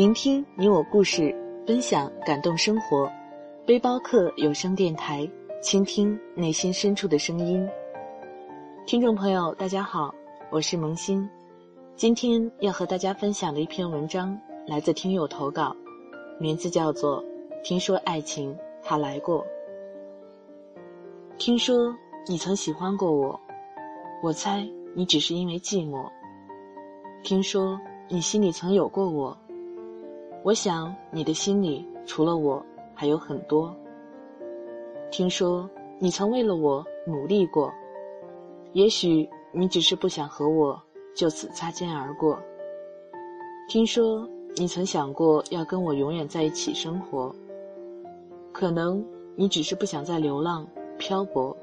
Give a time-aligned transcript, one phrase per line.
[0.00, 1.30] 聆听你我故事，
[1.66, 3.06] 分享感动生活。
[3.66, 5.30] 背包客有声电台，
[5.60, 7.68] 倾听内心深处的声音。
[8.86, 10.10] 听众朋友，大家好，
[10.50, 11.28] 我是萌新。
[11.96, 15.76] 今天要和大家分享的一篇文章，来自听友投稿，
[16.38, 17.22] 名字叫做
[17.62, 19.44] 《听说爱情它来过》。
[21.36, 21.94] 听说
[22.26, 23.38] 你曾喜欢过我，
[24.22, 26.10] 我猜你只是因为寂寞。
[27.22, 27.78] 听说
[28.08, 29.36] 你心里曾有过我。
[30.42, 33.74] 我想你的心里除了我还有很多。
[35.10, 35.68] 听说
[35.98, 37.70] 你曾为了我努力过，
[38.72, 40.80] 也许你只是不想和我
[41.14, 42.38] 就此擦肩而过。
[43.68, 44.26] 听说
[44.56, 47.34] 你曾想过要跟我永远在一起生活，
[48.50, 49.04] 可能
[49.36, 51.54] 你只是不想再流浪漂泊。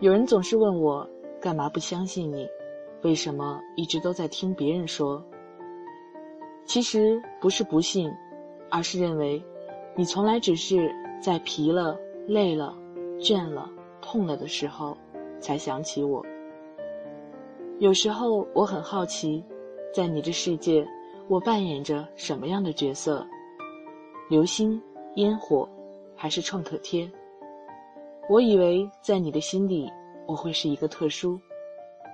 [0.00, 1.08] 有人总是问我
[1.40, 2.46] 干嘛不相信你，
[3.02, 5.24] 为什么一直都在听别人说？
[6.64, 8.10] 其实不是不信，
[8.70, 9.42] 而是认为，
[9.94, 12.74] 你从来只是在疲了、累了、
[13.18, 13.68] 倦了、
[14.00, 14.96] 痛了的时候，
[15.38, 16.24] 才想起我。
[17.78, 19.44] 有时候我很好奇，
[19.92, 20.86] 在你的世界，
[21.28, 23.26] 我扮演着什么样的角色？
[24.30, 24.80] 流星、
[25.16, 25.68] 烟火，
[26.16, 27.10] 还是创可贴？
[28.30, 29.90] 我以为在你的心里，
[30.26, 31.38] 我会是一个特殊，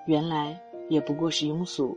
[0.06, 1.96] 原来也不过是庸俗。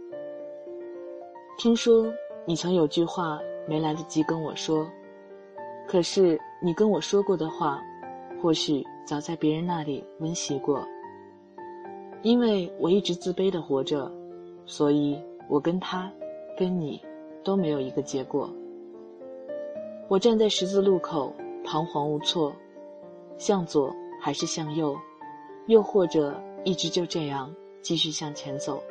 [1.57, 2.13] 听说。
[2.45, 4.87] 你曾有句话没来得及跟我说，
[5.87, 7.79] 可是你跟我说过的话，
[8.41, 10.83] 或许早在别人那里温习过。
[12.23, 14.11] 因为我一直自卑的活着，
[14.65, 15.19] 所以
[15.49, 16.11] 我跟他，
[16.57, 17.01] 跟你，
[17.43, 18.49] 都没有一个结果。
[20.07, 22.53] 我站在十字路口，彷徨无措，
[23.37, 24.97] 向左还是向右，
[25.67, 28.81] 又或者一直就这样继续向前走。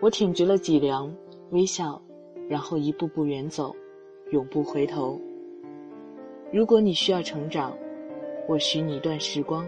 [0.00, 1.12] 我挺直了脊梁，
[1.50, 2.00] 微笑。
[2.50, 3.72] 然后一步步远走，
[4.32, 5.20] 永不回头。
[6.52, 7.78] 如果你需要成长，
[8.48, 9.64] 我许你一段时光，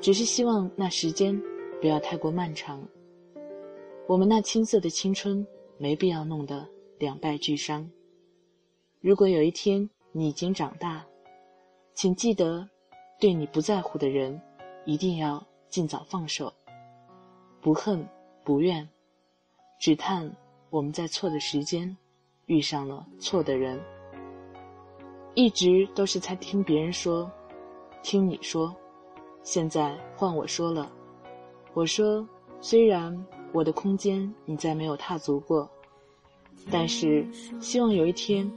[0.00, 1.36] 只是希望那时间
[1.80, 2.80] 不要太过漫长。
[4.06, 5.44] 我们那青涩的青春，
[5.78, 6.64] 没必要弄得
[6.96, 7.90] 两败俱伤。
[9.00, 11.04] 如果有一天你已经长大，
[11.92, 12.64] 请记得，
[13.18, 14.40] 对你不在乎的人，
[14.84, 16.52] 一定要尽早放手。
[17.60, 18.08] 不恨
[18.44, 18.88] 不怨，
[19.80, 20.32] 只叹。
[20.70, 21.96] 我们在错的时间，
[22.46, 23.78] 遇上了错的人。
[25.34, 27.28] 一直都是在听别人说，
[28.04, 28.72] 听你说，
[29.42, 30.90] 现在换我说了。
[31.74, 32.24] 我说，
[32.60, 35.68] 虽然我的空间你再没有踏足过，
[36.70, 37.26] 但是
[37.60, 38.48] 希望有一天，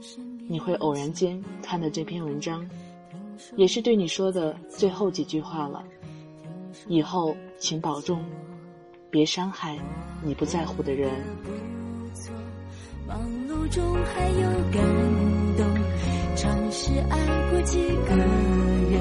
[0.48, 2.64] 你会偶然间看到这篇文章，
[3.56, 5.84] 也是对你说的最后几句话了。
[6.86, 8.24] 以后请保重，
[9.10, 9.76] 别伤害
[10.22, 11.10] 你不在乎的人。
[13.06, 14.82] 忙碌中还有感
[15.58, 15.66] 动，
[16.36, 17.18] 尝试爱
[17.50, 17.78] 过几
[18.08, 18.94] 个人，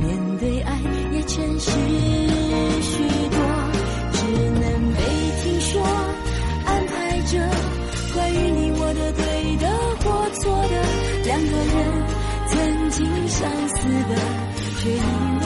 [0.00, 0.72] 面对爱
[1.12, 1.70] 也诚实
[2.80, 3.36] 许多，
[4.12, 4.18] 只
[4.50, 4.98] 能被
[5.42, 5.82] 听说
[6.64, 7.38] 安排着
[8.14, 9.64] 关于你我的对的
[10.00, 10.06] 或
[10.40, 10.74] 错的，
[11.24, 11.76] 两个人
[12.48, 13.76] 曾经相似
[14.08, 14.16] 的，
[14.80, 15.37] 却因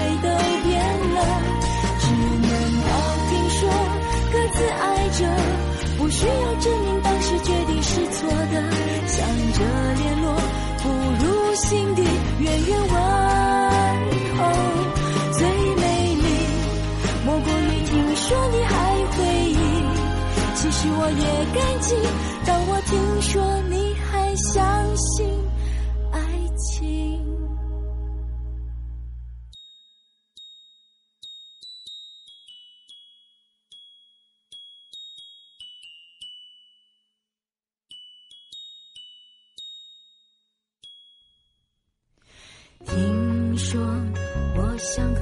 [20.83, 21.95] 其实我也感激，
[22.45, 25.25] 当我听说你还相信
[26.11, 26.19] 爱
[26.57, 27.23] 情。
[42.85, 43.81] 听说
[44.57, 45.15] 我巷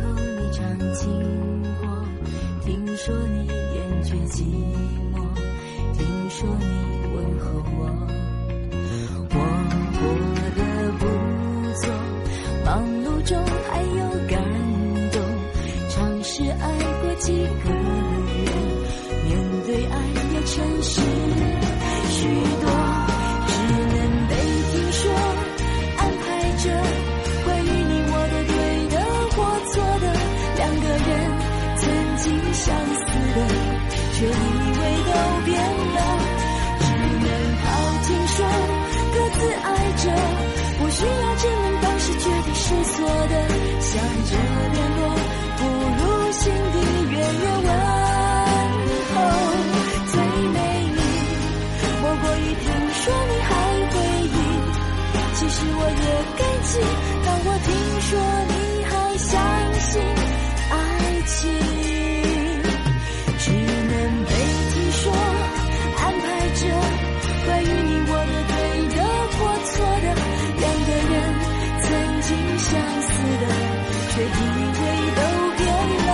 [74.21, 74.85] 却以为
[75.17, 75.21] 都
[75.57, 75.61] 变
[76.07, 76.11] 了，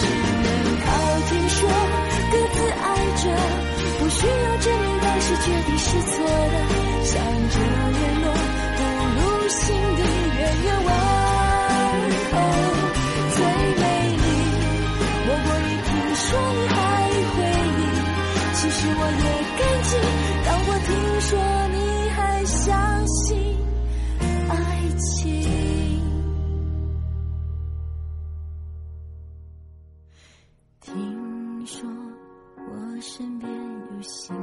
[0.00, 0.02] 只
[0.44, 0.46] 能
[0.84, 0.86] 靠
[1.28, 1.58] 听说
[2.30, 2.84] 各自爱
[3.16, 3.24] 着，
[3.98, 6.54] 不需要证明当时决定是错的。
[7.02, 7.12] 想
[7.50, 7.56] 着
[7.96, 8.26] 联络，
[8.76, 8.80] 不
[9.16, 9.58] 如心
[9.96, 10.00] 底
[10.38, 10.88] 远远问
[12.30, 12.32] 候。
[13.32, 13.38] 最
[13.80, 13.82] 美
[14.16, 14.24] 丽，
[15.26, 16.76] 莫过于听说你还
[17.32, 17.80] 回忆。
[18.54, 19.24] 其实我也
[19.58, 19.90] 感激，
[20.44, 20.88] 当我听
[21.22, 21.30] 说
[33.00, 34.36] 身边有幸